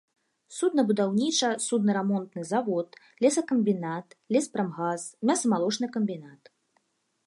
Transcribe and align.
Суднабудаўніча-суднарамонтны 0.59 2.43
завод, 2.53 2.87
лесакамбінат, 3.25 4.19
леспрамгас, 4.37 5.01
мяса-малочны 5.31 5.85
камбінат. 5.99 6.41